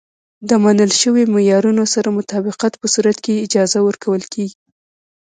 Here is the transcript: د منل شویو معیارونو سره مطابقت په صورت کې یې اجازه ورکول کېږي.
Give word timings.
د 0.49 0.51
منل 0.63 0.91
شویو 1.01 1.31
معیارونو 1.35 1.83
سره 1.93 2.09
مطابقت 2.19 2.73
په 2.77 2.87
صورت 2.93 3.17
کې 3.23 3.31
یې 3.35 3.43
اجازه 3.45 3.79
ورکول 3.83 4.21
کېږي. 4.33 4.57